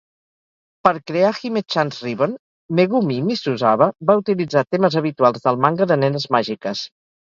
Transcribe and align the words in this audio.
Per 0.87 0.93
crear 1.11 1.33
Hime-chan's 1.39 1.99
Ribbon, 2.07 2.33
Megumi 2.81 3.21
Mizusawa 3.29 3.93
va 4.13 4.19
utilitzar 4.25 4.67
temes 4.75 5.01
habituals 5.05 5.49
del 5.49 5.65
manga 5.69 5.93
de 5.95 6.05
nenes 6.05 6.31
màgiques. 6.39 6.89